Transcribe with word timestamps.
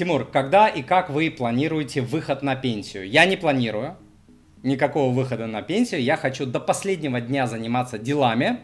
Тимур, 0.00 0.24
когда 0.24 0.66
и 0.66 0.80
как 0.80 1.10
вы 1.10 1.30
планируете 1.30 2.00
выход 2.00 2.42
на 2.42 2.56
пенсию? 2.56 3.06
Я 3.06 3.26
не 3.26 3.36
планирую 3.36 3.98
никакого 4.62 5.12
выхода 5.12 5.46
на 5.46 5.60
пенсию. 5.60 6.00
Я 6.00 6.16
хочу 6.16 6.46
до 6.46 6.58
последнего 6.58 7.20
дня 7.20 7.46
заниматься 7.46 7.98
делами, 7.98 8.60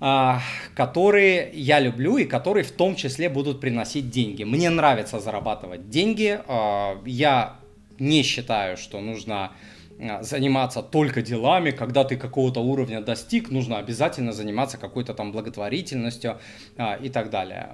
а, 0.00 0.40
которые 0.74 1.50
я 1.52 1.80
люблю 1.80 2.16
и 2.16 2.24
которые 2.24 2.64
в 2.64 2.72
том 2.72 2.96
числе 2.96 3.28
будут 3.28 3.60
приносить 3.60 4.08
деньги. 4.08 4.42
Мне 4.44 4.70
нравится 4.70 5.20
зарабатывать 5.20 5.90
деньги. 5.90 6.40
А, 6.46 6.98
я 7.04 7.56
не 7.98 8.22
считаю, 8.22 8.78
что 8.78 9.02
нужно 9.02 9.52
заниматься 10.20 10.82
только 10.82 11.22
делами, 11.22 11.70
когда 11.70 12.04
ты 12.04 12.16
какого-то 12.16 12.60
уровня 12.60 13.00
достиг, 13.00 13.50
нужно 13.50 13.78
обязательно 13.78 14.32
заниматься 14.32 14.78
какой-то 14.78 15.12
там 15.12 15.32
благотворительностью 15.32 16.38
а, 16.76 16.94
и 16.94 17.08
так 17.08 17.30
далее. 17.30 17.70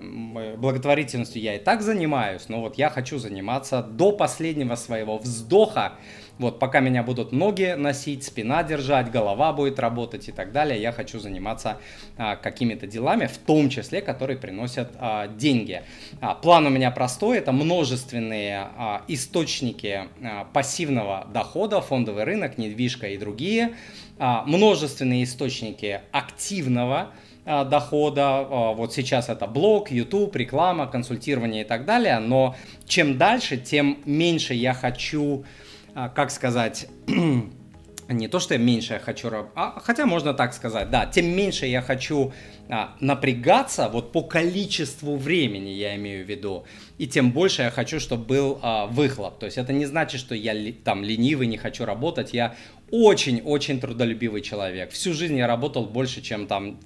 Благотворительностью 0.56 1.42
я 1.42 1.56
и 1.56 1.58
так 1.58 1.82
занимаюсь, 1.82 2.48
но 2.48 2.60
вот 2.60 2.78
я 2.78 2.88
хочу 2.88 3.18
заниматься 3.18 3.82
до 3.82 4.12
последнего 4.12 4.74
своего 4.74 5.18
вздоха, 5.18 5.92
вот, 6.38 6.58
пока 6.58 6.80
меня 6.80 7.02
будут 7.02 7.32
ноги 7.32 7.74
носить, 7.76 8.24
спина 8.24 8.62
держать, 8.62 9.10
голова 9.10 9.52
будет 9.52 9.78
работать 9.78 10.28
и 10.28 10.32
так 10.32 10.52
далее, 10.52 10.80
я 10.80 10.92
хочу 10.92 11.20
заниматься 11.20 11.78
а, 12.16 12.36
какими-то 12.36 12.86
делами, 12.86 13.26
в 13.26 13.38
том 13.38 13.68
числе, 13.70 14.00
которые 14.00 14.36
приносят 14.36 14.90
а, 14.98 15.28
деньги. 15.28 15.82
А, 16.20 16.34
план 16.34 16.66
у 16.66 16.70
меня 16.70 16.90
простой, 16.90 17.38
это 17.38 17.52
множественные 17.52 18.68
а, 18.76 19.02
источники 19.08 20.08
а, 20.22 20.44
пассивного 20.52 21.26
дохода, 21.32 21.80
фондовый 21.80 22.24
рынок, 22.24 22.58
недвижка 22.58 23.08
и 23.08 23.16
другие, 23.16 23.74
а, 24.18 24.44
множественные 24.44 25.24
источники 25.24 26.00
активного 26.12 27.10
а, 27.44 27.64
дохода. 27.64 28.22
А, 28.40 28.72
вот 28.72 28.94
сейчас 28.94 29.28
это 29.28 29.46
блог, 29.46 29.90
YouTube, 29.90 30.34
реклама, 30.36 30.86
консультирование 30.86 31.62
и 31.62 31.66
так 31.66 31.84
далее. 31.84 32.18
Но 32.18 32.54
чем 32.86 33.18
дальше, 33.18 33.56
тем 33.56 33.98
меньше 34.04 34.54
я 34.54 34.72
хочу 34.72 35.44
как 35.94 36.30
сказать, 36.30 36.88
не 38.08 38.28
то, 38.28 38.38
что 38.38 38.54
я 38.54 38.60
меньше 38.60 38.94
я 38.94 38.98
хочу, 38.98 39.30
а, 39.54 39.80
хотя 39.80 40.06
можно 40.06 40.34
так 40.34 40.52
сказать, 40.52 40.90
да, 40.90 41.06
тем 41.06 41.26
меньше 41.26 41.66
я 41.66 41.80
хочу 41.80 42.32
а, 42.68 42.94
напрягаться, 43.00 43.88
вот 43.88 44.12
по 44.12 44.22
количеству 44.22 45.16
времени 45.16 45.70
я 45.70 45.96
имею 45.96 46.24
в 46.24 46.28
виду, 46.28 46.64
и 46.98 47.06
тем 47.06 47.32
больше 47.32 47.62
я 47.62 47.70
хочу, 47.70 48.00
чтобы 48.00 48.24
был 48.24 48.58
а, 48.62 48.86
выхлоп. 48.86 49.38
То 49.38 49.46
есть 49.46 49.58
это 49.58 49.72
не 49.72 49.86
значит, 49.86 50.20
что 50.20 50.34
я 50.34 50.54
там 50.84 51.02
ленивый, 51.02 51.46
не 51.46 51.56
хочу 51.56 51.84
работать, 51.84 52.34
я 52.34 52.54
очень-очень 52.90 53.80
трудолюбивый 53.80 54.42
человек. 54.42 54.90
Всю 54.92 55.14
жизнь 55.14 55.36
я 55.38 55.46
работал 55.46 55.86
больше, 55.86 56.20
чем 56.20 56.46
там 56.46 56.80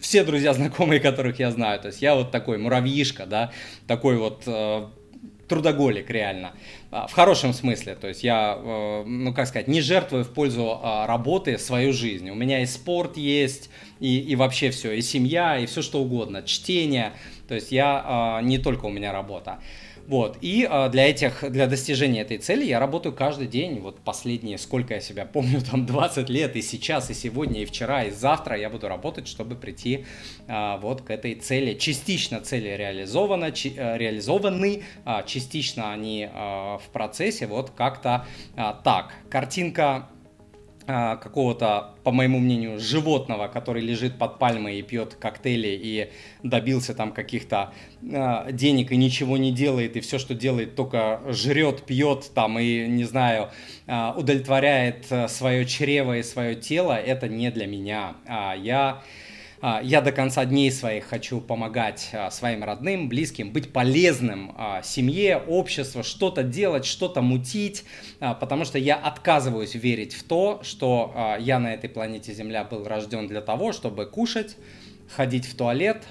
все 0.00 0.22
друзья, 0.22 0.54
знакомые, 0.54 1.00
которых 1.00 1.40
я 1.40 1.50
знаю. 1.50 1.80
То 1.80 1.88
есть 1.88 2.00
я 2.02 2.14
вот 2.14 2.30
такой 2.30 2.58
муравьишка, 2.58 3.26
да, 3.26 3.52
такой 3.88 4.16
вот 4.16 4.44
э, 4.46 4.86
трудоголик 5.48 6.10
реально. 6.10 6.52
А, 6.90 7.06
в 7.06 7.12
хорошем 7.12 7.52
смысле. 7.52 7.94
То 7.94 8.08
есть 8.08 8.22
я, 8.22 8.58
э, 8.58 9.04
ну 9.04 9.34
как 9.34 9.46
сказать, 9.48 9.68
не 9.68 9.80
жертвую 9.80 10.24
в 10.24 10.30
пользу 10.30 10.78
а, 10.82 11.06
работы 11.06 11.58
свою 11.58 11.92
жизнь. 11.92 12.30
У 12.30 12.34
меня 12.34 12.62
и 12.62 12.66
спорт 12.66 13.16
есть, 13.16 13.70
и, 14.00 14.18
и 14.18 14.36
вообще 14.36 14.70
все, 14.70 14.92
и 14.92 15.02
семья, 15.02 15.58
и 15.58 15.66
все 15.66 15.82
что 15.82 16.00
угодно, 16.00 16.42
чтение. 16.42 17.12
То 17.48 17.54
есть 17.54 17.72
я, 17.72 18.02
а, 18.04 18.42
не 18.42 18.58
только 18.58 18.86
у 18.86 18.90
меня 18.90 19.12
работа. 19.12 19.58
Вот, 20.08 20.38
и 20.40 20.66
э, 20.68 20.88
для 20.88 21.10
этих, 21.10 21.44
для 21.50 21.66
достижения 21.66 22.22
этой 22.22 22.38
цели 22.38 22.64
я 22.64 22.80
работаю 22.80 23.14
каждый 23.14 23.46
день, 23.46 23.80
вот 23.80 24.00
последние, 24.00 24.56
сколько 24.56 24.94
я 24.94 25.00
себя 25.00 25.26
помню, 25.26 25.60
там 25.70 25.84
20 25.84 26.30
лет, 26.30 26.56
и 26.56 26.62
сейчас, 26.62 27.10
и 27.10 27.14
сегодня, 27.14 27.60
и 27.60 27.66
вчера, 27.66 28.04
и 28.04 28.10
завтра 28.10 28.56
я 28.56 28.70
буду 28.70 28.88
работать, 28.88 29.28
чтобы 29.28 29.54
прийти 29.54 30.06
э, 30.46 30.78
вот 30.80 31.02
к 31.02 31.10
этой 31.10 31.34
цели. 31.34 31.74
Частично 31.74 32.40
цели 32.40 32.70
реализованы, 32.70 33.52
чи, 33.52 33.74
э, 33.76 33.98
реализованы, 33.98 34.82
э, 35.04 35.22
частично 35.26 35.92
они 35.92 36.22
э, 36.22 36.78
в 36.78 36.88
процессе, 36.90 37.46
вот 37.46 37.70
как-то 37.76 38.24
э, 38.56 38.72
так. 38.82 39.12
Картинка 39.28 40.08
какого-то, 40.88 41.94
по 42.02 42.12
моему 42.12 42.38
мнению, 42.38 42.80
животного, 42.80 43.48
который 43.48 43.82
лежит 43.82 44.18
под 44.18 44.38
пальмой 44.38 44.78
и 44.78 44.82
пьет 44.82 45.14
коктейли 45.14 45.68
и 45.68 46.10
добился 46.42 46.94
там 46.94 47.12
каких-то 47.12 47.74
э, 48.02 48.52
денег 48.52 48.90
и 48.90 48.96
ничего 48.96 49.36
не 49.36 49.52
делает, 49.52 49.96
и 49.96 50.00
все, 50.00 50.18
что 50.18 50.34
делает, 50.34 50.76
только 50.76 51.20
жрет, 51.28 51.82
пьет 51.82 52.30
там 52.34 52.58
и, 52.58 52.86
не 52.86 53.04
знаю, 53.04 53.50
э, 53.86 54.12
удовлетворяет 54.16 55.06
свое 55.28 55.66
чрево 55.66 56.16
и 56.16 56.22
свое 56.22 56.54
тело, 56.54 56.94
это 56.94 57.28
не 57.28 57.50
для 57.50 57.66
меня. 57.66 58.14
А 58.26 58.54
я 58.54 58.80
а, 58.80 59.02
я 59.60 60.00
до 60.00 60.12
конца 60.12 60.44
дней 60.44 60.70
своих 60.70 61.04
хочу 61.06 61.40
помогать 61.40 62.10
а, 62.12 62.30
своим 62.30 62.62
родным, 62.62 63.08
близким, 63.08 63.50
быть 63.52 63.72
полезным 63.72 64.54
а, 64.56 64.82
семье, 64.82 65.38
обществу, 65.38 66.02
что-то 66.04 66.42
делать, 66.42 66.84
что-то 66.84 67.22
мутить, 67.22 67.84
потому 68.20 68.64
что 68.64 68.78
я 68.78 68.96
отказываюсь 68.96 69.74
верить 69.74 70.14
в 70.14 70.22
то, 70.22 70.60
что 70.62 71.36
я 71.40 71.58
на 71.58 71.74
этой 71.74 71.90
планете 71.90 72.32
Земля 72.32 72.64
был 72.64 72.84
рожден 72.86 73.26
для 73.26 73.40
того, 73.40 73.72
чтобы 73.72 74.06
кушать, 74.06 74.56
ходить 75.14 75.46
в 75.46 75.56
туалет, 75.56 76.04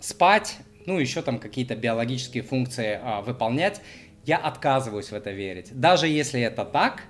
спать, 0.00 0.58
ну 0.86 0.98
еще 0.98 1.22
там 1.22 1.38
какие-то 1.38 1.74
биологические 1.76 2.42
функции 2.42 3.00
выполнять. 3.24 3.80
Я 4.24 4.36
отказываюсь 4.36 5.10
в 5.10 5.14
это 5.14 5.30
верить. 5.30 5.68
Даже 5.72 6.06
если 6.06 6.40
это 6.40 6.64
так, 6.64 7.04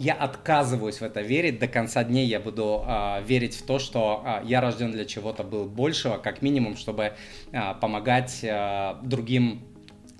я 0.00 0.14
отказываюсь 0.14 0.96
в 0.96 1.02
это 1.02 1.20
верить. 1.20 1.58
До 1.58 1.68
конца 1.68 2.02
дней 2.04 2.26
я 2.26 2.40
буду 2.40 2.82
э, 2.86 3.22
верить 3.22 3.54
в 3.54 3.62
то, 3.66 3.78
что 3.78 4.24
э, 4.24 4.46
я 4.46 4.62
рожден 4.62 4.92
для 4.92 5.04
чего-то 5.04 5.44
был 5.44 5.66
большего, 5.66 6.16
как 6.16 6.40
минимум, 6.40 6.78
чтобы 6.78 7.12
э, 7.52 7.74
помогать 7.82 8.38
э, 8.42 8.94
другим 9.02 9.62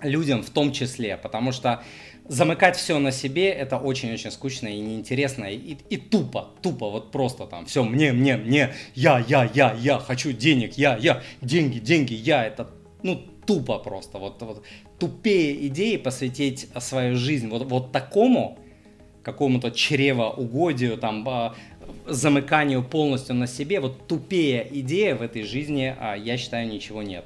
людям 0.03 0.43
в 0.43 0.51
том 0.51 0.71
числе. 0.71 1.17
Потому 1.17 1.51
что 1.51 1.83
замыкать 2.27 2.77
все 2.77 2.99
на 2.99 3.11
себе 3.11 3.49
это 3.49 3.77
очень-очень 3.77 4.29
скучно 4.29 4.67
и 4.67 4.79
неинтересно 4.79 5.45
и, 5.45 5.75
и 5.89 5.97
тупо, 5.97 6.49
тупо, 6.61 6.91
вот 6.91 7.11
просто 7.11 7.47
там 7.47 7.65
все 7.65 7.83
мне, 7.83 8.13
мне, 8.13 8.37
мне, 8.37 8.73
я, 8.93 9.17
я, 9.27 9.49
я, 9.51 9.73
я, 9.73 9.97
хочу 9.97 10.31
денег, 10.31 10.77
я, 10.77 10.95
я, 10.97 11.23
деньги, 11.41 11.79
деньги, 11.79 12.13
я, 12.13 12.45
это, 12.45 12.69
ну, 13.01 13.15
тупо 13.47 13.79
просто, 13.79 14.19
вот, 14.19 14.39
вот 14.43 14.63
тупее 14.99 15.67
идеи 15.67 15.97
посвятить 15.97 16.69
свою 16.77 17.15
жизнь 17.15 17.49
вот, 17.49 17.63
вот 17.63 17.91
такому, 17.91 18.59
какому-то 19.23 19.71
чревоугодию, 19.71 20.97
там, 20.97 21.27
а, 21.27 21.55
замыканию 22.07 22.83
полностью 22.83 23.35
на 23.35 23.47
себе, 23.47 23.79
вот 23.79 24.07
тупее 24.07 24.67
идея 24.79 25.15
в 25.15 25.21
этой 25.21 25.43
жизни, 25.43 25.95
а, 25.97 26.15
я 26.15 26.37
считаю, 26.37 26.67
ничего 26.67 27.03
нет. 27.03 27.25